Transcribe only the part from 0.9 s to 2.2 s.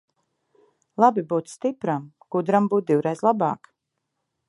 Labi būt stipram,